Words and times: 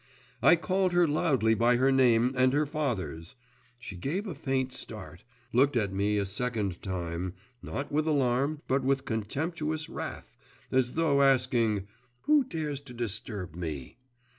I 0.41 0.55
called 0.55 0.93
her 0.93 1.07
loudly 1.07 1.53
by 1.53 1.75
her 1.75 1.91
name 1.91 2.33
and 2.35 2.53
her 2.53 2.65
father's; 2.65 3.35
she 3.77 3.95
gave 3.95 4.25
a 4.25 4.33
faint 4.33 4.73
start, 4.73 5.23
looked 5.53 5.77
at 5.77 5.93
me 5.93 6.17
a 6.17 6.25
second 6.25 6.81
time, 6.81 7.35
not 7.61 7.91
with 7.91 8.07
alarm, 8.07 8.63
but 8.67 8.83
with 8.83 9.05
contemptuous 9.05 9.89
wrath, 9.89 10.35
as 10.71 10.93
though 10.93 11.21
asking 11.21 11.85
'Who 12.21 12.43
dares 12.43 12.81
to 12.81 12.95
disturb 12.95 13.55
me? 13.55 13.97